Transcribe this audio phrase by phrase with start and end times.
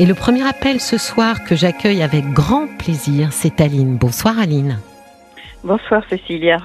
[0.00, 3.96] Et le premier appel ce soir que j'accueille avec grand plaisir, c'est Aline.
[3.96, 4.78] Bonsoir Aline.
[5.64, 6.58] Bonsoir Cécilia.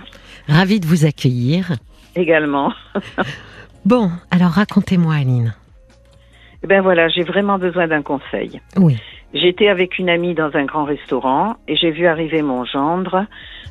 [0.47, 1.71] Ravie de vous accueillir.
[2.15, 2.71] Également.
[3.85, 5.55] bon, alors racontez-moi Aline.
[6.63, 8.61] Eh ben voilà, j'ai vraiment besoin d'un conseil.
[8.77, 8.97] Oui.
[9.33, 13.25] J'étais avec une amie dans un grand restaurant et j'ai vu arriver mon gendre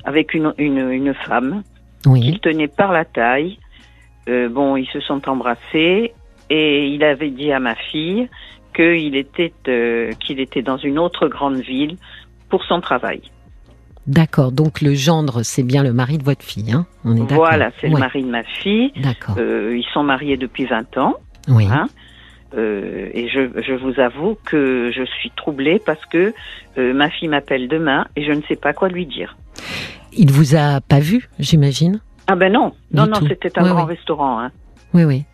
[0.04, 1.62] avec une, une, une femme
[2.04, 2.20] Oui.
[2.22, 3.58] qu'il tenait par la taille.
[4.28, 6.12] Euh, bon, ils se sont embrassés
[6.50, 8.28] et il avait dit à ma fille
[8.74, 11.96] qu'il était euh, qu'il était dans une autre grande ville
[12.48, 13.20] pour son travail.
[14.06, 14.50] D'accord.
[14.50, 17.32] Donc le gendre, c'est bien le mari de votre fille, hein On est.
[17.32, 18.92] Voilà, c'est le mari de ma fille.
[18.96, 19.36] D'accord.
[19.38, 21.14] Euh, ils sont mariés depuis 20 ans.
[21.48, 21.66] oui.
[21.70, 21.86] hein.
[22.54, 26.34] Euh, et je, je vous avoue que je suis troublée parce que
[26.76, 29.38] euh, ma fille m'appelle demain et je ne sais pas quoi lui dire.
[30.12, 32.00] Il vous a pas vu, j'imagine?
[32.26, 33.94] Ah ben non, non, Du non, c'était un Ouais, grand ouais.
[33.94, 34.38] restaurant.
[34.38, 34.50] Hein.
[34.92, 35.24] Oui, oui.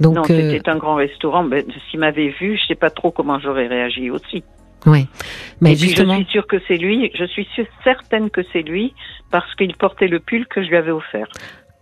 [0.00, 1.44] Donc, non, euh, c'était un grand restaurant.
[1.44, 4.42] Ben, S'il m'avait vu, je sais pas trop comment j'aurais réagi aussi.
[4.86, 5.06] oui.
[5.60, 7.10] Mais et puis justement, je suis sûre que c'est lui.
[7.14, 8.92] Je suis sûre, certaine que c'est lui
[9.30, 11.26] parce qu'il portait le pull que je lui avais offert.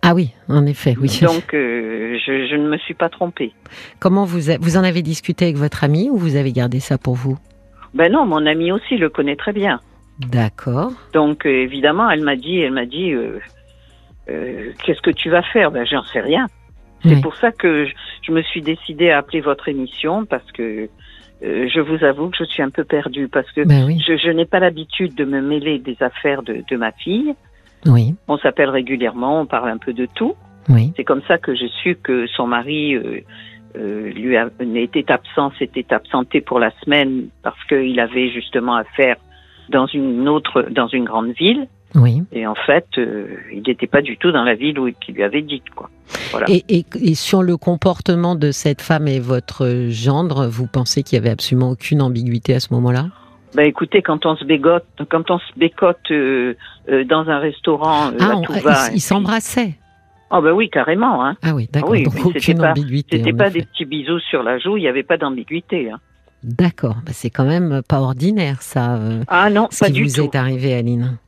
[0.02, 1.20] ah oui, en effet, oui.
[1.22, 3.52] Donc euh, je, je ne me suis pas trompée.
[3.98, 6.98] Comment vous a- vous en avez discuté avec votre ami ou vous avez gardé ça
[6.98, 7.38] pour vous?
[7.94, 9.80] Ben non, mon ami aussi le connaît très bien.
[10.18, 10.92] D'accord.
[11.14, 13.38] Donc euh, évidemment, elle m'a dit, elle m'a dit, euh,
[14.84, 15.70] qu'est-ce que tu vas faire?
[15.70, 16.46] Ben j'en sais rien.
[17.02, 17.20] C'est Oui.
[17.20, 20.88] pour ça que je, je me suis décidée à appeler votre émission parce que
[21.44, 24.00] euh, je vous avoue que je suis un peu perdue parce que Ben oui.
[24.06, 27.34] je, je n'ai pas l'habitude de me mêler des affaires de, de ma fille.
[27.86, 28.14] Oui.
[28.28, 30.34] On s'appelle régulièrement, on parle un peu de tout.
[30.68, 30.92] Oui.
[30.96, 33.20] C'est comme ça que j'ai su que son mari euh,
[33.76, 39.16] euh, lui a, était absent, s'était absenté pour la semaine parce qu'il avait justement affaire
[39.70, 41.66] dans une autre, dans une grande ville.
[41.94, 42.22] Oui.
[42.32, 45.22] Et en fait, euh, il n'était pas du tout dans la ville où il lui
[45.22, 45.90] avait dit quoi.
[46.30, 46.46] Voilà.
[46.48, 51.16] Et, et, et sur le comportement de cette femme et votre gendre, vous pensez qu'il
[51.16, 53.06] y avait absolument aucune ambiguïté à ce moment-là?
[53.54, 56.54] Ben écoutez, quand on se bégote, quand on se bécote euh,
[56.88, 58.88] euh, dans un restaurant, Ah, à on- tout ils va.
[58.94, 59.74] ils s'embrassaient.
[60.30, 61.22] Oh ben oui, carrément.
[61.22, 61.36] Hein.
[61.42, 61.90] Ah oui, d'accord.
[61.90, 63.18] oui, Donc aucune pas- ambiguïté.
[63.18, 63.58] C'était pas effet.
[63.60, 65.90] des petits bisous sur la joue, il n'y avait pas d'ambiguïté.
[65.90, 65.98] Hein.
[66.42, 66.96] D'accord.
[67.04, 68.98] Bah, c'est quand même pas ordinaire ça.
[69.28, 70.22] Ah non, ce pas qui du vous tout.
[70.22, 71.18] est arrivé, Aline.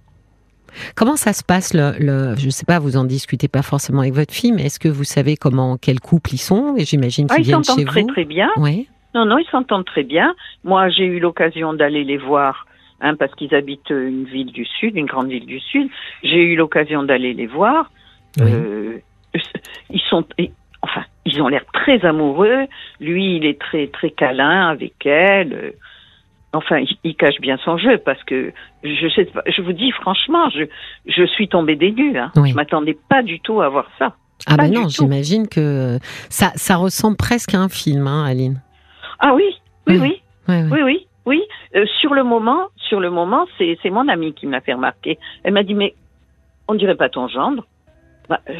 [0.96, 4.14] Comment ça se passe le, le je sais pas, vous en discutez pas forcément avec
[4.14, 6.74] votre fille, mais est-ce que vous savez comment quel couple ils sont?
[6.76, 8.08] Et j'imagine Ah, qu'ils ils viennent chez s'entendent très vous.
[8.08, 8.50] très bien.
[8.56, 8.88] Oui.
[9.14, 10.34] Non, non, ils s'entendent très bien.
[10.64, 12.66] Moi, j'ai eu l'occasion d'aller les voir,
[13.00, 15.88] hein, parce qu'ils habitent euh, une ville du sud, une grande ville du sud.
[16.24, 17.90] J'ai eu l'occasion d'aller les voir.
[18.40, 18.50] Oui.
[18.52, 18.98] Euh,
[19.90, 20.24] ils sont,
[20.82, 22.66] enfin, ils ont l'air très amoureux.
[23.00, 25.74] Lui, il est très très câlin avec elle.
[26.54, 28.52] Enfin, il, cache bien son jeu parce que
[28.84, 30.64] je sais pas, je vous dis franchement, je
[31.06, 32.16] je suis tombée des nues.
[32.16, 32.30] Hein.
[32.36, 32.50] Oui.
[32.50, 34.14] Je m'attendais pas du tout à voir ça.
[34.46, 35.98] Ah ben non, j'imagine que
[36.28, 38.60] ça ça ressemble presque à un film, hein, Aline.
[39.18, 39.44] Ah oui,
[39.88, 40.20] oui, Oui.
[40.48, 40.54] oui.
[40.70, 41.42] Oui, oui, oui.
[41.74, 45.18] Euh, sur le moment, sur le moment, c'est mon amie qui me l'a fait remarquer.
[45.42, 45.94] Elle m'a dit mais
[46.68, 47.66] on dirait pas ton gendre.
[48.28, 48.54] Bah, euh,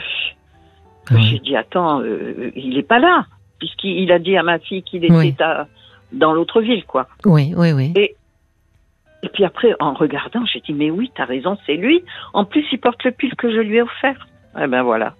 [1.11, 1.23] Ah oui.
[1.31, 3.27] J'ai dit attends, euh, il est pas là
[3.59, 5.35] puisqu'il il a dit à ma fille qu'il était Oui.
[5.41, 5.67] à-
[6.15, 7.07] dans l'autre ville quoi.
[7.25, 7.93] Oui, oui, oui.
[7.97, 12.03] Et puis après en regardant, j'ai dit mais oui, t'as raison, c'est lui.
[12.35, 14.27] En plus, il porte le pull que je lui ai offert.
[14.61, 15.15] Eh ben voilà.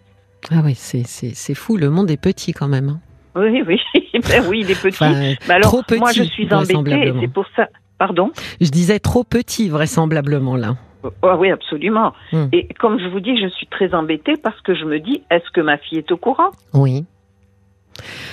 [0.51, 1.77] Ah oui, c'est fou.
[1.77, 2.89] Le monde est petit quand même.
[2.91, 3.01] hein.
[3.37, 3.81] Oui, oui,
[4.29, 5.03] ben oui, il est petit.
[5.03, 5.13] Enfin,
[5.49, 7.09] Mais alors, trop petit, moi, je suis embêtée.
[7.09, 7.15] et.
[7.21, 7.69] C'est pour ça.
[7.99, 8.31] Pardon?
[8.61, 10.77] je disais trop petit vraisemblablement là.
[11.23, 12.13] Ah oui, absolument.
[12.33, 12.47] Hmm.
[12.53, 15.51] Et comme je vous dis, je suis très embêtée parce que je me dis, est-ce
[15.51, 16.51] que ma fille est au courant?
[16.75, 17.05] Oui.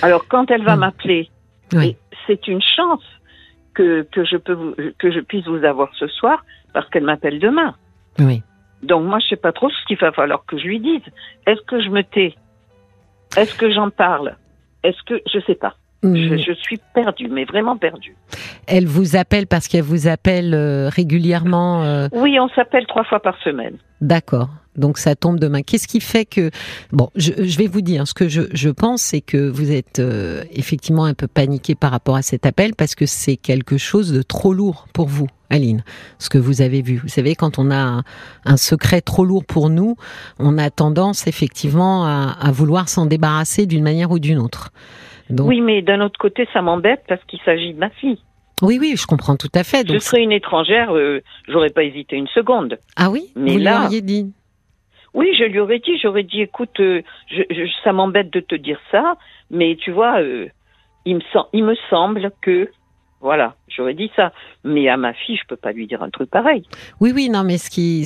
[0.02, 0.80] Alors quand elle va Hmm.
[0.80, 1.30] m'appeler,
[1.72, 1.96] Oui.
[2.26, 3.04] C'est une chance
[3.74, 7.38] que, que je peux vous, que je puisse vous avoir ce soir parce qu'elle m'appelle
[7.38, 7.74] demain.
[8.18, 8.42] Oui.
[8.82, 11.02] Donc moi, je sais pas trop ce qu'il va falloir que je lui dise.
[11.46, 12.34] Est-ce que je me tais?
[13.36, 14.36] Est-ce que j'en parle?
[14.82, 16.38] Est-ce que je sais pas je, Mm.
[16.38, 18.16] je suis perdue, mais vraiment perdue.
[18.66, 21.82] Elle vous appelle parce qu'elle vous appelle euh, régulièrement.
[21.84, 23.76] euh, Oui, on s'appelle trois fois par semaine.
[24.00, 24.48] D'accord.
[24.74, 25.60] Donc ça tombe demain.
[25.62, 26.50] Qu'est-ce qui fait que
[26.92, 29.98] bon, je, je vais vous dire ce que je, je pense, c'est que vous êtes
[29.98, 34.12] euh, effectivement un peu paniqué par rapport à cet appel parce que c'est quelque chose
[34.12, 35.84] de trop lourd pour vous, Aline.
[36.18, 36.96] Ce que vous avez vu.
[37.02, 38.02] Vous savez, quand on a un,
[38.46, 39.96] un secret trop lourd pour nous,
[40.38, 44.70] on a tendance effectivement à, à vouloir s'en débarrasser d'une manière ou d'une autre.
[45.32, 48.18] Donc, Oui, mais d'un autre côté, ça m'embête parce qu'il s'agit de ma fille.
[48.62, 49.86] oui, oui, je comprends tout à fait.
[49.90, 52.78] Je serais une étrangère, euh, j'aurais pas hésité une seconde.
[52.96, 54.32] ah oui, Mais vous là- dit.
[55.14, 58.54] Oui, je lui aurais dit, j'aurais dit, écoute, euh, je, je- ça m'embête de te
[58.54, 59.16] dire ça,
[59.50, 60.46] mais tu vois, euh,
[61.04, 62.70] il, me sem- il me semble que
[63.22, 64.32] Voilà, j'aurais dit ça.
[64.64, 66.64] Mais à ma fille, je peux pas lui dire un truc pareil.
[67.00, 68.04] Oui, oui, non, mais ce qui,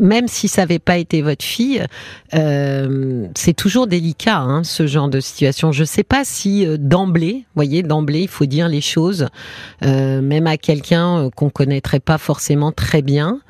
[0.00, 1.84] même si ça n'avait pas été votre fille,
[2.34, 5.72] euh, c'est toujours délicat, hein, ce genre de situation.
[5.72, 9.28] Je sais pas si euh, d'emblée, voyez, d'emblée, il faut dire les choses,
[9.84, 13.40] euh, même à quelqu'un euh, qu'on connaîtrait pas forcément très bien.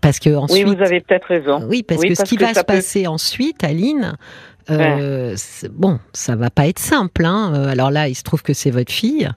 [0.00, 1.60] Parce que ensuite, oui, vous avez peut-être raison.
[1.68, 4.14] Oui, parce Oui, que ce qui que va se peut- passer ensuite, Aline,
[4.70, 5.36] euh,
[5.72, 7.24] bon, ça va pas être simple.
[7.24, 7.52] Hein.
[7.54, 9.28] Euh, Alors là, il se trouve que c'est votre fille.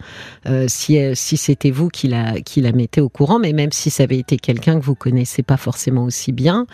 [0.48, 3.90] Euh, si si c'était vous qui la qui la mettez au courant, mais même si
[3.90, 6.66] ça avait été quelqu'un que vous connaissez pas forcément aussi bien,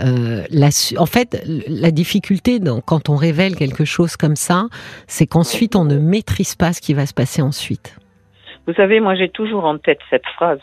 [0.00, 4.68] euh, la en fait, la difficulté quand on révèle quelque chose comme ça,
[5.06, 7.94] c'est qu'ensuite on ne maîtrise pas ce qui va se passer ensuite.
[8.68, 10.60] Vous savez, moi, j'ai toujours en tête cette phrase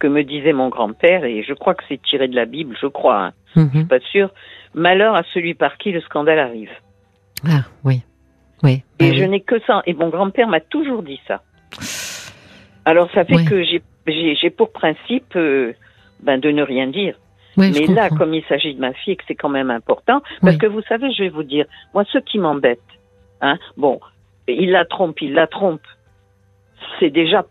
[0.00, 2.88] que me disait mon grand-père, et je crois que c'est tiré de la Bible, je
[2.88, 3.70] crois, hein, je Mhm.
[3.70, 4.30] suis pas sûre.
[4.74, 6.72] Malheur à celui par qui le scandale arrive.
[7.46, 8.02] Ah oui,
[8.64, 8.82] oui.
[8.98, 9.28] Et bah je oui.
[9.28, 9.82] n'ai que ça.
[9.86, 11.42] Et mon grand-père m'a toujours dit ça.
[12.84, 15.72] Alors ça fait que j'ai- pour principe euh,
[16.20, 17.14] ben, de ne rien dire.
[17.56, 18.16] Je Mais là, comprends.
[18.16, 20.82] comme il s'agit de ma fille, et que c'est quand même important, parce que vous
[20.88, 22.80] savez, je vais vous dire, moi, ce qui m'embête,
[23.40, 24.00] hein, bon,
[24.48, 25.82] il la trompe, il la trompe,
[26.98, 27.44] c'est déjà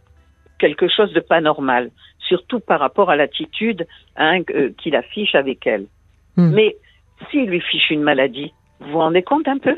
[0.60, 3.86] quelque chose de pas normal, surtout par rapport à l'attitude
[4.16, 5.88] hein, euh, qu'il affiche avec elle.
[6.38, 6.52] Hmm.
[6.54, 6.76] Mais
[7.30, 9.76] s'il lui fiche une maladie, vous vous rendez compte un peu?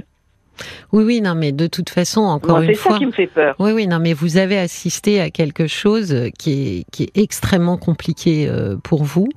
[0.91, 2.93] Oui, oui, non, mais de toute façon, encore une C'est fois.
[2.93, 3.55] ça qui me fait peur.
[3.59, 7.77] Oui, oui, non, mais vous avez assisté à quelque chose qui est, qui est extrêmement
[7.77, 9.27] compliqué euh, pour vous.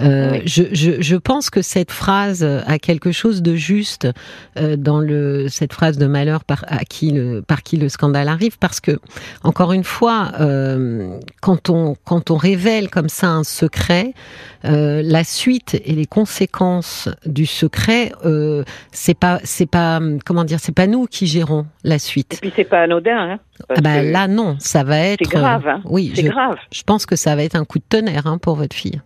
[0.00, 0.42] Euh, Oui.
[0.46, 4.08] je, je, je pense que cette phrase a quelque chose de juste
[4.58, 8.28] euh, dans le cette phrase de malheur par à qui le par qui le scandale
[8.28, 8.98] arrive parce que
[9.44, 14.14] encore une fois euh, quand on quand on révèle comme ça un secret
[14.64, 18.62] euh, la suite et les conséquences du secret euh,
[18.92, 22.52] c'est pas c'est pas comment dire c'est pas nous qui gérons la Et suite puis
[22.54, 23.16] c'est pas anodin.
[23.32, 23.38] Hein,
[23.68, 25.20] ah bah là non, ça va être.
[25.24, 25.66] c'est grave.
[25.66, 26.56] Hein, oui, c'est je, grave.
[26.72, 29.00] je pense que ça va être un coup de tonnerre hein, pour votre fille.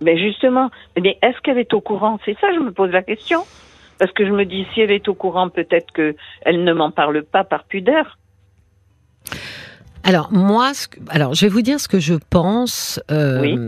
[0.00, 2.18] Mais justement, mais est-ce qu'elle est au courant?
[2.24, 3.40] C'est ça, je me pose la question.
[3.98, 6.92] Parce que je me dis, si elle est au courant, peut-être que elle ne m'en
[6.92, 8.16] parle pas par pudeur.
[10.04, 13.00] Alors moi, ce que- alors je vais vous dire ce que je pense.
[13.10, 13.58] euh, Oui.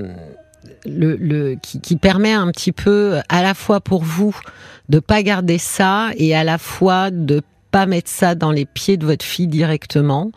[0.84, 4.36] Le, le qui, qui permet un petit peu à la fois pour vous
[4.88, 8.96] de pas garder ça et à la fois de pas mettre ça dans les pieds
[8.96, 10.32] de votre fille directement.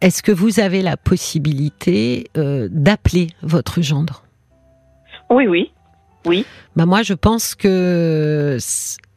[0.00, 4.24] Est-ce que vous avez la possibilité euh, d'appeler votre gendre?
[5.30, 5.72] Oui, oui.
[6.26, 6.44] Oui.
[6.74, 8.58] Bah moi, je pense que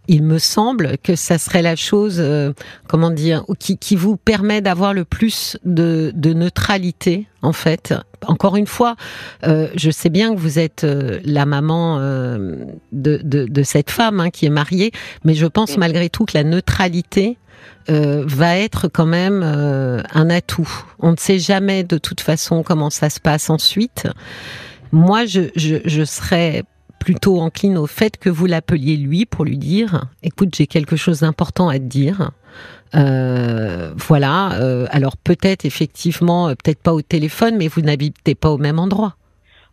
[0.10, 2.52] il me semble que ça serait la chose, euh,
[2.88, 7.94] comment dire, qui, qui vous permet d'avoir le plus de, de neutralité, en fait.
[8.26, 8.96] Encore une fois,
[9.46, 12.56] euh, je sais bien que vous êtes euh, la maman euh,
[12.92, 14.92] de, de, de cette femme hein, qui est mariée,
[15.24, 17.38] mais je pense malgré tout que la neutralité
[17.88, 20.70] va être quand même un atout.
[21.00, 24.08] On ne sait jamais de toute façon comment ça se passe ensuite.
[24.92, 26.66] Moi, je, je, je serais
[27.00, 31.22] plutôt encline au fait que vous l'appeliez lui pour lui dire écoute j'ai quelque chose
[31.22, 32.32] d'important à te dire
[32.96, 38.50] Euh, voilà euh, alors peut-être effectivement euh, peut-être pas au téléphone mais vous n'habitez pas
[38.50, 39.16] au même endroit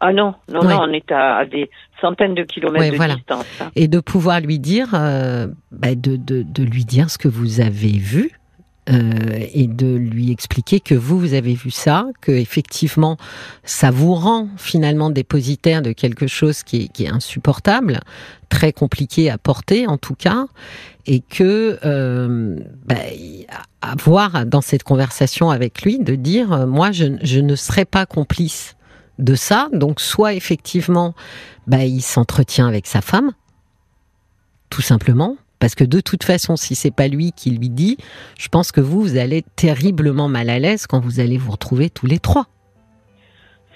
[0.00, 0.74] Ah non, non, Ouais.
[0.74, 1.70] non, on est à, à des
[2.02, 3.14] centaines de kilomètres Ouais, de voilà.
[3.16, 3.46] distance.
[3.62, 3.70] hein.
[3.74, 7.60] et de pouvoir lui dire euh, bah, de, de, de lui dire ce que vous
[7.60, 8.32] avez vu
[8.88, 9.10] euh,
[9.52, 13.16] et de lui expliquer que vous vous avez vu ça, que effectivement
[13.64, 18.00] ça vous rend finalement dépositaire de quelque chose qui est, qui est insupportable,
[18.48, 20.46] très compliqué à porter en tout cas,
[21.06, 22.94] et que euh, bah,
[23.82, 28.06] avoir dans cette conversation avec lui de dire euh, moi je, je ne serai pas
[28.06, 28.76] complice
[29.18, 31.14] de ça, donc soit effectivement
[31.66, 33.32] bah, il s'entretient avec sa femme,
[34.70, 35.36] tout simplement.
[35.58, 37.96] Parce que de toute façon, si c'est pas lui qui lui dit,
[38.38, 41.52] je pense que vous, vous allez être terriblement mal à l'aise quand vous allez vous
[41.52, 42.46] retrouver tous les trois.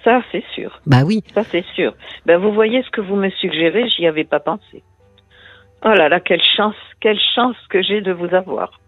[0.04, 0.80] Ça, c'est sûr.
[0.86, 1.22] Bah oui.
[1.34, 1.94] Ça, c'est sûr.
[2.26, 4.82] Ben, vous voyez ce que vous me suggérez, j'y avais pas pensé.
[5.84, 8.78] Oh là là, quelle chance, quelle chance que j'ai de vous avoir.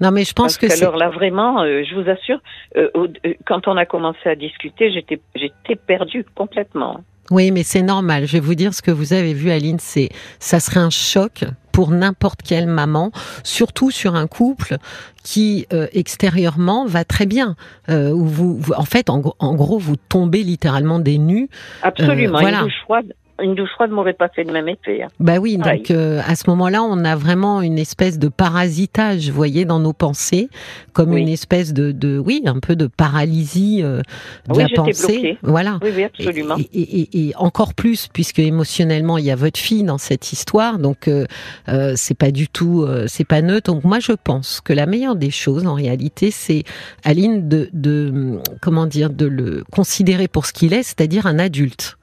[0.00, 2.40] Non, mais je pense Parce que qu'alors là, vraiment, euh, je vous assure,
[2.76, 7.00] euh, euh, quand on a commencé à discuter, j'étais, j'étais perdue complètement.
[7.30, 8.26] Oui, mais c'est normal.
[8.26, 9.78] Je vais vous dire ce que vous avez vu, Aline.
[9.80, 13.10] C'est, ça serait un choc pour n'importe quelle maman,
[13.42, 14.76] surtout sur un couple
[15.24, 17.56] qui euh, extérieurement va très bien.
[17.88, 21.48] Euh, où vous, vous- en fait, en, gros- en gros, vous tombez littéralement des nues.
[21.82, 22.58] Absolument, Euh, voilà.
[22.58, 23.14] une douche froide.
[23.42, 25.02] Une douche froide m'aurait pas fait le même effet.
[25.02, 25.08] Hein.
[25.18, 29.34] Bah oui, donc euh, à ce moment-là, on a vraiment une espèce de parasitage, vous
[29.34, 30.48] voyez, dans nos pensées,
[30.92, 34.00] comme une espèce de, de, oui, un peu de paralysie euh,
[34.48, 35.20] de la pensée.
[35.20, 35.38] Bloquée.
[35.42, 35.78] Voilà.
[35.82, 36.56] Oui, oui, absolument.
[36.58, 40.78] Et, et, et, encore plus, puisque émotionnellement, il y a votre fille dans cette histoire,
[40.78, 41.26] donc euh,
[41.68, 43.72] euh c'est pas du tout, euh, c'est pas neutre.
[43.72, 46.62] Donc moi, je pense que la meilleure des choses, en réalité, c'est
[47.02, 51.96] Aline de, de, comment dire, de le considérer pour ce qu'il est, c'est-à-dire un adulte.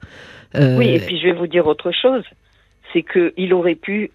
[0.54, 0.76] Euh...
[0.76, 2.24] Oui, et puis je vais vous dire autre chose,
[2.92, 4.10] c'est que il aurait pu,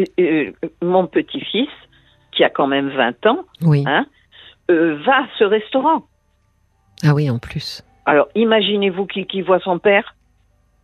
[0.00, 1.68] euh, euh, mon petit-fils,
[2.32, 3.84] qui a quand même 20 ans, oui.
[3.86, 4.06] hein,
[4.68, 6.06] va à ce restaurant.
[7.04, 7.84] Ah oui, en plus.
[8.06, 10.14] Alors, imaginez-vous qui, qui voit son père.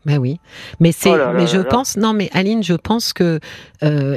[0.06, 0.38] Ben oui,
[0.80, 3.40] mais c'est, oh mais je là pense, non, mais Aline, je pense que
[3.82, 4.16] euh,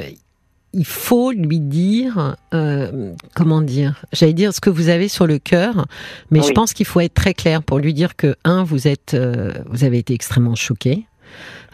[0.72, 5.38] il faut lui dire, euh, comment dire, j'allais dire ce que vous avez sur le
[5.38, 5.86] cœur,
[6.30, 6.46] mais oui.
[6.48, 9.52] je pense qu'il faut être très clair pour lui dire que un, vous êtes, euh,
[9.70, 11.06] vous avez été extrêmement choqué.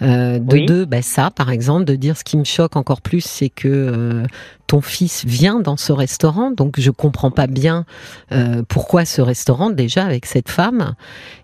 [0.02, 0.66] Euh, de oui.
[0.66, 3.68] deux, bah ça, par exemple, de dire ce qui me choque encore plus, c'est que
[3.68, 4.24] euh,
[4.68, 7.84] ton fils vient dans ce restaurant, donc je comprends pas bien
[8.30, 10.94] euh, pourquoi ce restaurant déjà avec cette femme,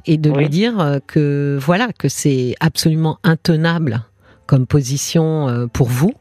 [0.06, 0.38] et de oui.
[0.38, 4.04] lui dire euh, que voilà que c'est absolument intenable
[4.46, 6.12] comme position euh, pour vous,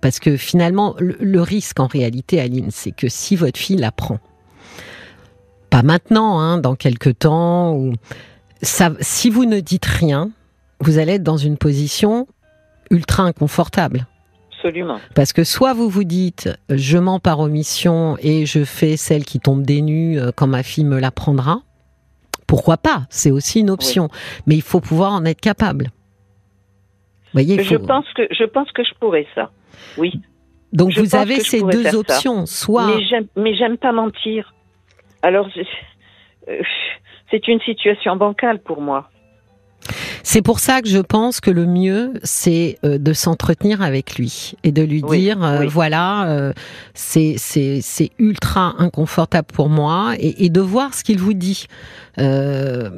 [0.00, 4.18] parce que finalement le, le risque en réalité, Aline, c'est que si votre fille l'apprend,
[5.70, 7.92] pas maintenant, hein, dans quelques temps, ou
[8.62, 10.30] ça, si vous ne dites rien
[10.80, 12.26] vous allez être dans une position
[12.90, 14.06] ultra inconfortable.
[14.52, 14.98] Absolument.
[15.14, 19.38] Parce que soit vous vous dites, je mens par omission et je fais celle qui
[19.40, 21.62] tombe des nues quand ma fille me l'apprendra.
[22.46, 23.06] Pourquoi pas?
[23.10, 24.08] C'est aussi une option.
[24.10, 24.42] Oui.
[24.46, 25.86] Mais il faut pouvoir en être capable.
[27.26, 27.74] Vous voyez, faut...
[27.74, 29.50] je, pense que, je pense que je pourrais ça.
[29.96, 30.20] Oui.
[30.72, 32.46] Donc je vous avez ces deux options.
[32.46, 32.64] Ça.
[32.64, 32.96] Soit.
[33.36, 34.54] Mais j'aime pas mentir.
[35.22, 35.48] Alors,
[36.48, 36.62] euh,
[37.30, 39.10] c'est une situation bancale pour moi.
[40.22, 44.54] C'est pour ça que je pense que le mieux, c'est euh, de s'entretenir avec lui
[44.62, 45.66] et de lui oui, dire, euh, oui.
[45.68, 46.52] voilà, euh,
[46.92, 51.66] c'est ultra inconfortable pour moi et, et de voir ce qu'il vous dit.
[52.18, 52.90] Euh,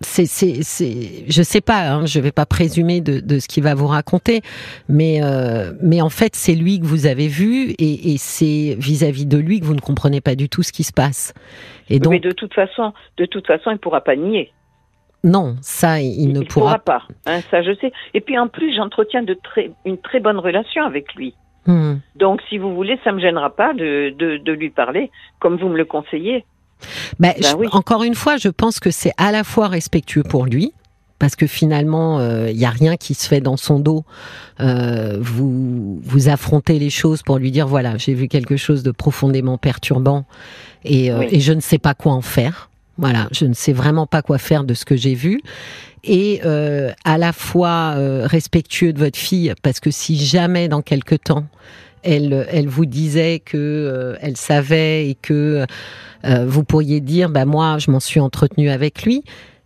[0.00, 3.64] c'est, c'est, c'est, je sais pas, hein, je vais pas présumer de, de ce qu'il
[3.64, 4.42] va vous raconter,
[4.88, 9.26] mais, euh, mais en fait, c'est lui que vous avez vu et, et c'est vis-à-vis
[9.26, 11.34] de lui que vous ne comprenez pas du tout ce qui se passe.
[11.90, 14.52] Et donc, mais de toute façon, de toute façon, il pourra pas nier.
[15.24, 17.02] Non, ça, il, il ne pourra, pourra pas.
[17.26, 17.92] Hein, ça, je sais.
[18.14, 21.34] Et puis en plus, j'entretiens de très, une très bonne relation avec lui.
[21.66, 21.96] Hmm.
[22.14, 25.68] Donc, si vous voulez, ça me gênera pas de, de, de lui parler, comme vous
[25.68, 26.44] me le conseillez.
[27.18, 27.66] Ben, ben je, oui.
[27.72, 30.72] Encore une fois, je pense que c'est à la fois respectueux pour lui,
[31.18, 34.04] parce que finalement, il euh, n'y a rien qui se fait dans son dos.
[34.60, 38.90] Euh, vous, vous affrontez les choses pour lui dire, voilà, j'ai vu quelque chose de
[38.90, 40.24] profondément perturbant
[40.84, 41.28] et, euh, oui.
[41.32, 42.70] et je ne sais pas quoi en faire.
[42.98, 45.40] Voilà, je ne sais vraiment pas quoi faire de ce que j'ai vu.
[46.02, 47.94] Et euh, à la fois
[48.24, 51.46] respectueux de votre fille, parce que si jamais dans quelque temps,
[52.02, 55.66] elle, elle vous disait que euh, elle savait et que
[56.24, 59.22] euh, vous pourriez dire, bah moi, je m'en suis entretenue avec lui.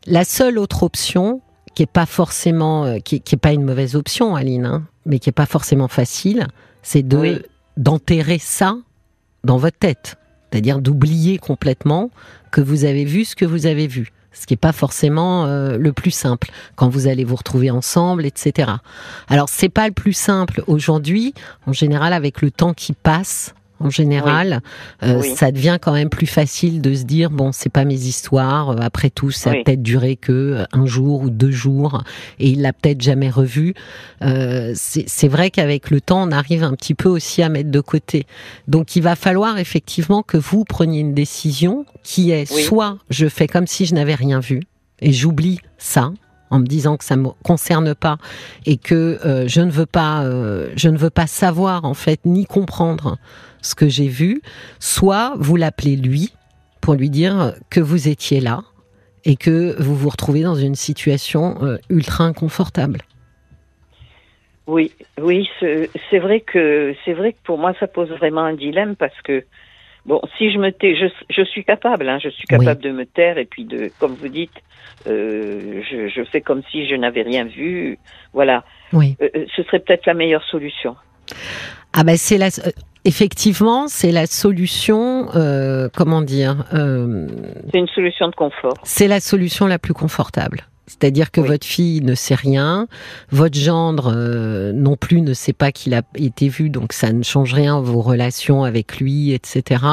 [0.07, 1.41] La seule autre option,
[1.75, 5.19] qui est pas forcément, euh, qui, qui est pas une mauvaise option, Aline, hein, mais
[5.19, 6.47] qui est pas forcément facile,
[6.83, 7.39] c'est de oui.
[7.77, 8.77] d'enterrer ça
[9.45, 10.17] dans votre tête,
[10.51, 12.11] c'est-à-dire d'oublier complètement
[12.51, 14.13] que vous avez vu ce que vous avez vu.
[14.33, 18.27] Ce qui n'est pas forcément euh, le plus simple quand vous allez vous retrouver ensemble,
[18.27, 18.73] etc.
[19.29, 21.35] Alors c'est pas le plus simple aujourd'hui.
[21.67, 24.61] En général, avec le temps qui passe, en général,
[25.03, 25.09] oui.
[25.09, 25.35] Euh, oui.
[25.37, 28.71] ça devient quand même plus facile de se dire bon, c'est pas mes histoires.
[28.71, 29.61] Euh, après tout, ça oui.
[29.61, 32.03] a peut-être duré que euh, un jour ou deux jours,
[32.39, 33.75] et il l'a peut-être jamais revu.
[34.23, 37.81] Euh, c'est vrai qu'avec le temps, on arrive un petit peu aussi à mettre de
[37.81, 38.27] côté.
[38.69, 43.47] Donc, il va falloir effectivement que vous preniez une décision qui est soit je fais
[43.47, 44.63] comme si je n'avais rien vu
[45.01, 46.13] et j'oublie ça,
[46.51, 48.19] en me disant que ça me concerne pas
[48.67, 52.21] et que euh, je ne veux pas, euh, je ne veux pas savoir en fait
[52.25, 53.17] ni comprendre
[53.63, 54.43] ce que j'ai vu,
[54.79, 56.33] soit vous l'appelez lui
[56.81, 58.63] pour lui dire que vous étiez là
[59.25, 63.01] et que vous vous retrouvez dans une situation euh, ultra inconfortable.
[64.67, 68.95] Oui, oui, c'est vrai que c'est vrai que pour moi ça pose vraiment un dilemme
[68.95, 69.45] parce que
[70.07, 72.91] bon, si je me tais, je, je suis capable, hein, je suis capable oui.
[72.91, 74.53] de me taire et puis de, comme vous dites,
[75.09, 77.99] euh, je, je, fais comme si je n'avais rien vu,
[78.33, 78.65] voilà.
[78.93, 79.17] Oui.
[79.21, 80.97] Euh, ce serait peut-être la meilleure solution.
[81.93, 82.49] Ah ben c'est la
[83.05, 87.27] effectivement, c'est la solution, euh, comment dire euh,
[87.73, 88.75] C'est une solution de confort.
[88.83, 90.67] C'est la solution la plus confortable.
[90.89, 91.47] C'est-à-dire que Oui.
[91.49, 92.89] votre fille ne sait rien,
[93.31, 97.23] votre gendre euh, non plus ne sait pas qu'il a été vu, donc ça ne
[97.23, 99.85] change rien vos relations avec lui, etc.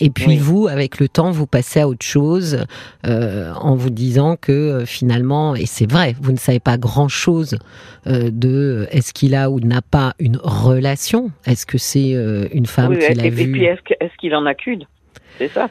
[0.00, 0.36] Et puis Oui.
[0.38, 2.64] vous, avec le temps, vous passez à autre chose
[3.06, 7.58] euh, en vous disant que euh, finalement, et c'est vrai, vous ne savez pas grand-chose
[8.06, 12.10] de est-ce qu'il a ou n'a pas une relation, est-ce que c'est
[12.52, 13.52] une femme Oui, qu'il a et, et vue?
[13.52, 14.84] puis est-ce que- est-ce qu'il en a qu'une?
[15.38, 15.68] C'est ça.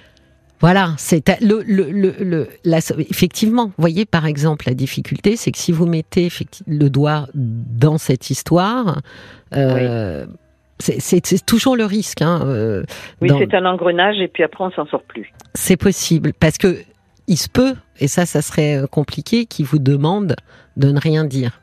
[0.64, 3.72] Voilà, c'est le, le, le, le- la- effectivement.
[3.78, 6.30] Voyez, par exemple, la difficulté, c'est que si vous mettez
[6.66, 9.02] le doigt dans cette histoire,
[9.54, 10.26] euh,
[10.80, 12.22] c'est- toujours le risque.
[12.22, 12.84] Hein, euh,
[13.22, 15.28] Oui, dans- c'est un engrenage et puis après on s'en sort plus.
[15.54, 16.78] c'est possible parce que
[17.28, 20.36] il se peut, et ça, ça serait euh, compliqué, qu'il vous demande
[20.78, 21.60] de ne rien dire.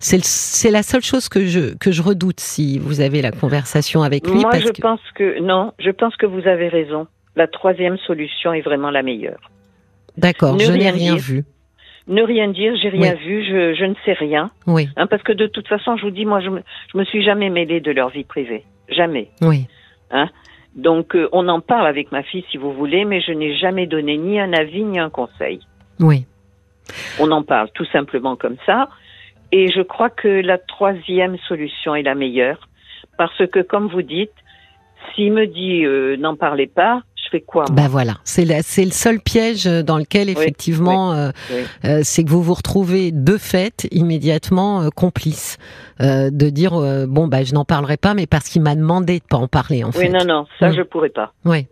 [0.00, 4.26] C'est la seule chose que je que je redoute si vous avez la conversation avec
[4.26, 4.40] lui.
[4.40, 7.06] Moi, parce je que- pense que non, je pense que vous avez raison.
[7.38, 9.38] La troisième solution est vraiment la meilleure.
[10.16, 11.22] D'accord, je n'ai rien dire.
[11.22, 11.44] vu.
[12.08, 14.50] Ne rien dire, j'ai rien vu, je, je ne sais rien.
[14.66, 17.04] Oui, Hein, parce que de toute façon, je vous dis, moi, je me, je me
[17.04, 18.64] suis jamais mêlée de leur vie privée.
[18.88, 19.28] Jamais.
[19.42, 19.66] oui,
[20.74, 23.86] Donc, euh, on en parle avec ma fille, si vous voulez, mais je n'ai jamais
[23.86, 25.60] donné ni un avis, ni un conseil.
[26.00, 26.26] oui.
[27.20, 28.88] On en parle tout simplement comme ça.
[29.52, 32.66] Et je crois que la troisième solution est la meilleure.
[33.18, 34.32] Parce que, comme vous dites,
[35.14, 37.74] s'il me dit euh, n'en parlez pas, je fais quoi moi?
[37.76, 41.62] Ben voilà, c'est le seul piège dans lequel effectivement, euh, oui.
[41.84, 45.58] euh, c'est que vous vous retrouvez de fait immédiatement euh, complice
[46.00, 49.18] euh, de dire euh, bon bah je n'en parlerai pas, mais parce qu'il m'a demandé
[49.18, 50.08] de pas en parler en Oui, fait.
[50.08, 50.74] non, non, ça, Mm.
[50.76, 51.32] je pourrais pas.
[51.44, 51.66] Ouais.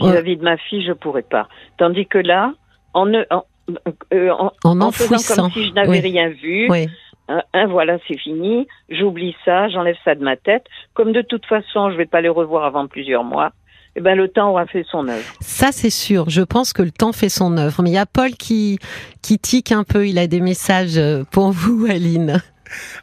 [0.00, 1.48] Vis-à-vis de ma fille, je pourrais pas.
[1.78, 2.52] Tandis que là,
[2.94, 3.44] en, ne- en,
[4.12, 6.00] euh, en, En en faisant comme si je n'avais Oui.
[6.00, 6.88] rien vu, Oui.
[7.28, 10.64] hein, hein, voilà, c'est fini, j'oublie ça, j'enlève ça de ma tête.
[10.94, 13.52] Comme de toute façon, je vais pas les revoir avant plusieurs mois,
[13.96, 15.22] eh ben le temps aura fait son œuvre.
[15.40, 16.30] Ça c'est sûr.
[16.30, 17.82] Je pense que le temps fait son œuvre.
[17.82, 18.78] Mais il y a Paul qui
[19.20, 20.06] qui tique un peu.
[20.08, 22.42] Il a des messages euh, pour vous, Aline.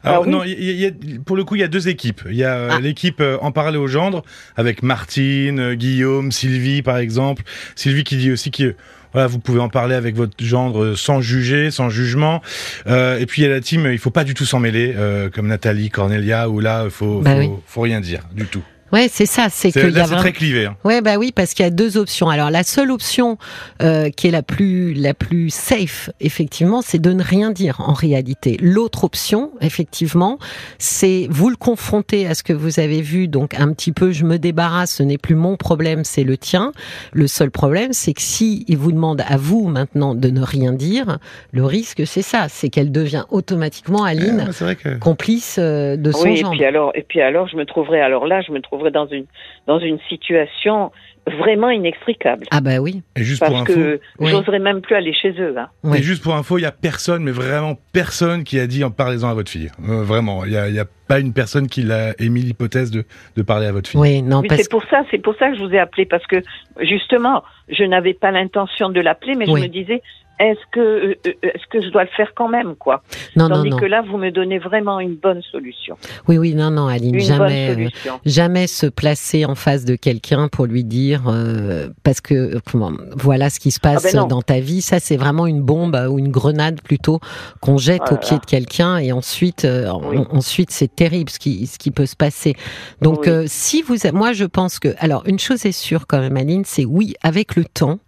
[0.02, 1.64] Alors Ah oui non, il y a- il y a- pour le coup, il y
[1.64, 2.22] a deux équipes.
[2.28, 2.80] Il y a euh, Ah.
[2.80, 4.22] l'équipe euh, En parler au gendre
[4.56, 7.44] avec Martine, euh, Guillaume, Sylvie par exemple.
[7.76, 8.74] Sylvie qui dit aussi que
[9.12, 12.42] voilà, vous pouvez en parler avec votre gendre sans juger, sans jugement.
[12.88, 14.92] Euh, et puis il y a la team, il faut pas du tout s'en mêler,
[14.96, 17.50] euh, comme Nathalie, Cornelia, où là, il faut, Bah faut, oui.
[17.66, 18.62] faut rien dire du tout.
[18.92, 19.46] Ouais, c'est ça.
[19.50, 20.16] C'est y Là, a c'est vraiment.
[20.18, 20.66] très clivé.
[20.66, 20.76] hein.
[20.84, 22.28] Ouais, bah oui, parce qu'il y a deux options.
[22.28, 23.38] Alors la seule option
[23.82, 27.92] euh, qui est la plus la plus safe, effectivement, c'est de ne rien dire en
[27.92, 28.56] réalité.
[28.60, 30.38] L'autre option, effectivement,
[30.78, 33.28] c'est vous le confronter à ce que vous avez vu.
[33.28, 34.96] Donc un petit peu, je me débarrasse.
[34.96, 36.72] Ce n'est plus mon problème, c'est le tien.
[37.12, 40.72] Le seul problème, c'est que si il vous demande à vous maintenant de ne rien
[40.72, 41.18] dire,
[41.52, 44.98] le risque, c'est ça, c'est qu'elle devient automatiquement Aline vrai que.
[44.98, 46.50] complice euh, de son Oui, et genre.
[46.52, 49.26] puis alors, et puis alors, je me trouverai alors là, je me trouverai dans une
[49.66, 50.90] dans une situation
[51.26, 52.46] vraiment inextricable.
[52.50, 53.02] Ah bah oui.
[53.14, 53.74] Et juste pour Parce info.
[53.74, 54.30] que Oui.
[54.30, 55.54] j'oserais même plus aller chez eux.
[55.58, 55.68] Hein.
[55.94, 58.90] Et juste pour info, il y a personne, mais vraiment personne qui a dit en
[58.90, 59.70] parlez-en à votre fille.
[59.86, 62.90] Euh, vraiment, il y a, il y a pas une personne qui l'a émis l'hypothèse
[62.90, 63.04] de,
[63.36, 64.00] de parler à votre fille.
[64.00, 66.06] Oui, non, Oui, parce c'est pour ça, c'est pour ça que je vous ai appelé
[66.06, 66.42] parce que
[66.80, 69.60] justement, je n'avais pas l'intention de l'appeler, mais Oui.
[69.60, 70.02] je me disais,
[70.40, 73.02] est-ce que euh, euh, est-ce que je dois le faire quand même, quoi?
[73.36, 73.76] Non, non, Tandis non.
[73.76, 75.96] que là, vous me donnez vraiment une bonne solution,
[76.28, 79.94] Oui, oui, non, non, Aline, une jamais, bonne euh, jamais se placer en face de
[79.96, 84.20] quelqu'un pour lui dire euh, parce que comment, voilà ce qui se passe Ah ben
[84.22, 84.26] non.
[84.26, 84.80] dans ta vie.
[84.82, 87.20] Ça, c'est vraiment une bombe ou une grenade plutôt
[87.60, 89.88] qu'on jette Oh au pied de quelqu'un et ensuite, euh,
[90.30, 92.54] ensuite, c'est terrible ce qui ce qui peut se passer.
[93.02, 93.28] Donc, Oui.
[93.28, 96.64] euh, si vous, moi, je pense que, alors, une chose est sûre quand même, Aline,
[96.64, 97.98] c'est oui, avec le temps.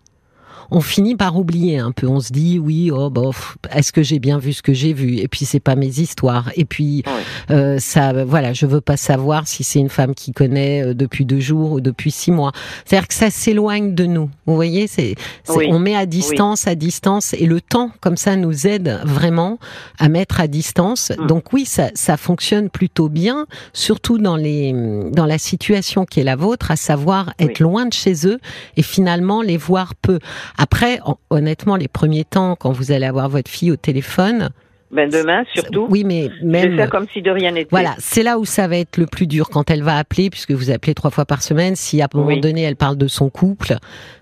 [0.75, 2.07] On finit par oublier un peu.
[2.09, 5.19] On se dit oui, oh bof, est-ce que j'ai bien vu ce que j'ai vu?
[5.19, 6.51] Et puis c'est pas mes histoires.
[6.57, 7.13] Et puis Oui.
[7.51, 11.27] euh, ça, voilà, je veux pas savoir si c'est une femme qui connaît euh, depuis
[11.27, 12.53] deux jours ou depuis six mois.
[12.87, 14.31] C'est-à-dire que ça s'éloigne de nous.
[14.47, 15.15] Vous voyez, c'est,
[15.51, 15.67] Oui.
[15.71, 19.59] on met à distance, à distance, et le temps comme ça nous aide vraiment
[19.99, 21.13] à mettre à distance.
[21.19, 21.27] Mm.
[21.27, 24.73] Donc oui, ça, ça fonctionne plutôt bien, surtout dans les,
[25.13, 28.39] dans la situation qui est la vôtre, à savoir être loin de chez eux
[28.79, 30.19] et finalement les voir peu.
[30.63, 34.51] Après, hon- honnêtement, les premiers temps, quand vous allez avoir votre fille au téléphone,
[34.93, 37.69] Ben demain, surtout, oui, mais même faire comme si de rien n'était.
[37.73, 40.53] voilà, c'est là où ça va être le plus dur quand elle va appeler, puisque
[40.53, 41.75] vous appelez trois fois par semaine.
[41.75, 42.41] Si à un moment Oui.
[42.41, 43.75] donné elle parle de son couple,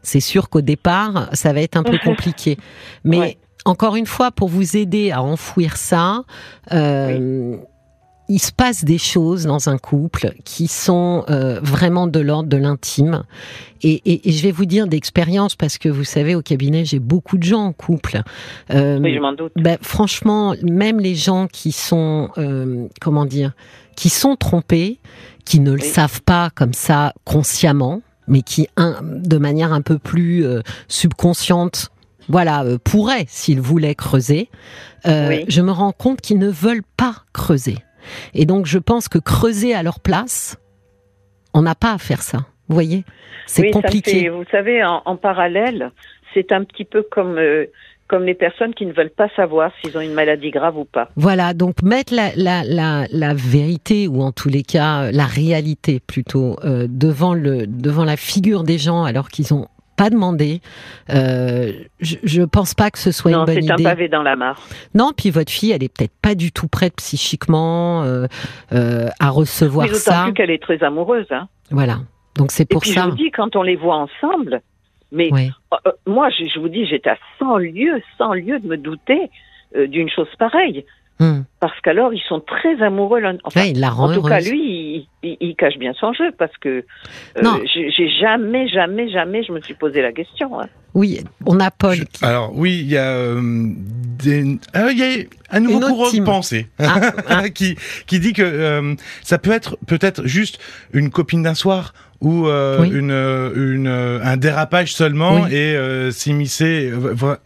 [0.03, 2.57] c'est sûr qu'au départ ça va être un peu compliqué.
[3.05, 3.37] Mais Ouais.
[3.67, 6.23] encore une fois, pour vous aider à enfouir ça,
[6.73, 7.57] euh,
[8.31, 12.57] il se passe des choses dans un couple qui sont euh, vraiment de l'ordre de
[12.57, 13.25] l'intime.
[13.83, 17.01] Et, et- et je vais vous dire d'expérience, parce que vous savez, au cabinet, j'ai
[17.01, 18.23] beaucoup de gens en couple.
[18.73, 19.53] Euh, Oui, je m'en doute.
[19.57, 23.53] ben, franchement, même les gens qui sont, euh, comment dire,
[23.97, 25.01] qui sont trompés,
[25.45, 29.99] qui ne le savent pas comme ça consciemment, mais qui, un, de manière un peu
[29.99, 31.89] plus euh, subconsciente,
[32.29, 34.49] voilà, pourraient, s'ils voulaient creuser,
[35.05, 35.45] Oui.
[35.49, 37.79] je me rends compte qu'ils ne veulent pas creuser.
[38.35, 40.59] Et donc, je pense que creuser à leur place,
[41.55, 42.39] on n'a pas à faire ça.
[42.69, 43.05] Vous voyez?
[43.47, 44.23] C'est Oui, compliqué.
[44.23, 45.91] fait- vous savez, en, en parallèle,
[46.35, 47.67] c'est un petit peu comme, euh,
[48.07, 51.09] comme les personnes qui ne veulent pas savoir s'ils ont une maladie grave ou pas.
[51.17, 55.99] Voilà, donc mettre la, la, la, la vérité, ou en tous les cas la réalité
[55.99, 59.67] plutôt, euh, devant, le, devant la figure des gens alors qu'ils n'ont
[60.01, 60.63] pas demandé,
[61.11, 63.85] euh, je, pense pas que ce soit non, une bonne c'est un idée.
[63.85, 64.59] pavé dans la mare.
[64.95, 68.27] Non, puis votre fille, elle est peut-être pas du tout prête psychiquement euh,
[68.73, 70.23] euh, à recevoir d'autant ça.
[70.25, 71.27] plus qu'elle est très amoureuse.
[71.31, 71.49] Hein.
[71.71, 71.99] Voilà.
[72.39, 73.03] Donc c'est Et pour puis ça.
[73.03, 74.63] je vous dis, quand on les voit ensemble,
[75.13, 75.51] mais Oui.
[76.07, 79.31] moi, je, je vous dis, j'étais à 100 lieues, 100 lieues de me douter
[79.77, 80.87] d'une chose pareille.
[81.21, 81.43] Hmm.
[81.61, 83.37] Parce qu'alors, ils sont très amoureux l'un.
[83.45, 86.15] Enfin, Ouais, il la rend en tout cas, lui, il, il- il cache bien son
[86.15, 86.69] jeu parce que
[87.37, 87.61] euh, Non.
[87.75, 90.59] j'ai jamais, jamais, jamais, je me suis posé la question.
[90.59, 90.67] hein.
[90.95, 91.99] Oui, on a Paul.
[92.07, 93.39] qui- Alors oui, il y a euh,
[94.19, 94.59] des...
[94.73, 97.49] ah, il y a un nouveau courant de pensée Ah, ah.
[97.55, 100.59] qui qui dit que euh, ça peut être peut-être juste
[100.95, 102.91] une copine d'un soir ou euh, Oui.
[102.93, 105.55] une, euh, une euh, un dérapage seulement Oui.
[105.55, 106.93] et euh, s'immiscer.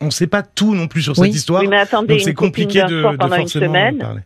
[0.00, 1.28] On ne sait pas tout non plus sur Oui.
[1.28, 1.62] cette histoire.
[1.62, 3.98] Oui, mais attendez, c'est une compliqué de, de pendant une semaine.
[3.98, 4.20] parler.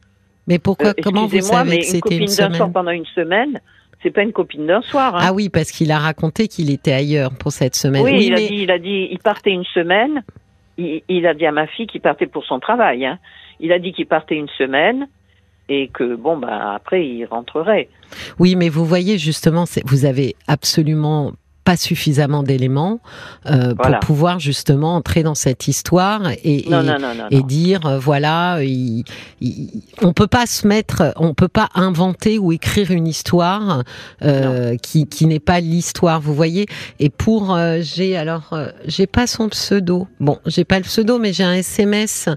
[0.46, 2.72] Mais pourquoi euh, Comment vous savez mais que une c'était copine une d'un soir semaine?
[2.72, 3.60] pendant une semaine,
[4.02, 5.14] c'est pas une copine d'un soir.
[5.16, 5.20] hein.
[5.22, 8.02] Ah oui, parce qu'il a raconté qu'il était ailleurs pour cette semaine.
[8.02, 10.22] oui, il, a dit, il a dit, il partait une semaine.
[10.78, 13.04] Il, il a dit à ma fille qu'il partait pour son travail.
[13.04, 13.18] Hein.
[13.60, 15.06] Il a dit qu'il partait une semaine
[15.68, 17.88] et que bon, bah après il rentrerait.
[18.38, 21.32] oui, mais vous voyez justement, vous avez absolument
[21.64, 22.98] pas suffisamment d'éléments
[23.44, 23.98] euh, Voilà.
[23.98, 27.26] pour pouvoir justement entrer dans cette histoire et, Non, et- non, non, non.
[27.30, 29.04] et dire euh, voilà il,
[29.42, 33.82] il- on peut pas se mettre on peut pas inventer ou écrire une histoire
[34.22, 36.64] euh, qui, qui n'est pas l'histoire vous voyez
[37.00, 41.18] et pour euh, j'ai alors euh, j'ai pas son pseudo bon j'ai pas le pseudo
[41.18, 42.30] mais j'ai un SMS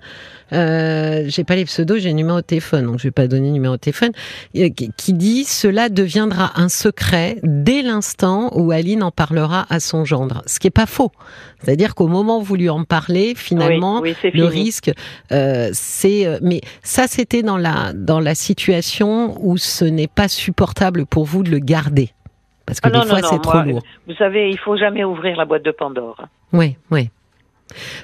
[0.54, 3.48] euh, j'ai pas les pseudos j'ai le numéro de téléphone donc je vais pas donner
[3.48, 4.12] le numéro de téléphone
[4.58, 10.06] euh, qui, dit cela deviendra un secret dès l'instant où Aline en parlera à son
[10.06, 11.12] gendre ce qui est pas faux
[11.64, 14.92] c'est-à-dire qu'au moment où vous lui en parlez finalement oui, oui, c'est le risque,
[15.32, 16.26] euh, c'est.
[16.26, 21.26] euh, Mais ça, c'était dans la dans la situation où ce n'est pas supportable pour
[21.26, 22.10] vous de le garder,
[22.66, 23.84] parce que Ah des non, fois c'est trop lourd.
[24.08, 26.18] Vous savez, il faut jamais ouvrir la boîte de Pandore.
[26.52, 27.10] Oui, oui.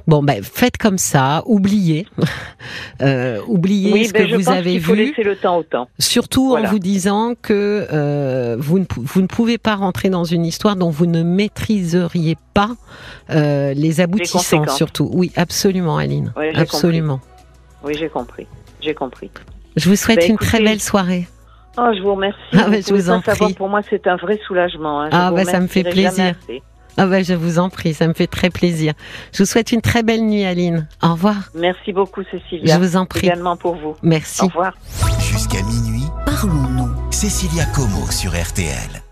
[0.08, 2.08] Bon, ben faites comme ça, oubliez,
[3.01, 5.06] euh, oubliez Oui, ce ben, que je vous pense avez faut vu.
[5.08, 5.88] laisser le temps au temps.
[5.99, 6.67] Surtout Voilà.
[6.67, 10.75] en vous disant que euh, vous, ne, vous ne pouvez pas rentrer dans une histoire
[10.75, 12.71] dont vous ne maîtriseriez pas
[13.30, 15.10] euh, les aboutissants, surtout.
[15.13, 16.34] Oui, absolument, Aline.
[16.39, 17.19] J'ai absolument.
[17.84, 18.47] Oui, j'ai compris.
[18.82, 19.30] J'ai compris.
[19.75, 21.27] Je vous souhaite Ben, une très belle soirée.
[21.77, 22.39] Oh, je vous remercie.
[22.53, 23.53] Ah, ben, je pouvez vous en savoir, prie.
[23.53, 25.01] Pour moi, c'est un vrai soulagement.
[25.01, 25.10] hein.
[25.12, 26.34] Je Ah, vous ben, ça me fait plaisir.
[26.97, 28.93] Ah ben, je vous en prie, ça me fait très plaisir.
[29.31, 30.88] Je vous souhaite une très belle nuit, Aline.
[31.03, 31.51] Au revoir.
[31.53, 32.75] Merci beaucoup, Cécilia.
[32.75, 33.27] Je vous en prie.
[33.27, 33.95] Également pour vous.
[34.01, 34.43] Merci.
[34.43, 34.73] Au revoir.
[35.19, 36.89] Jusqu'à minuit, parlons-nous.
[37.12, 39.03] Cécilia Como sur RTL.